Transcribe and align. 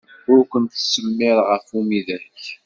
Ur 0.31 0.39
ken-ttsemmireɣ 0.51 1.47
ɣef 1.49 1.67
umidag. 1.79 2.33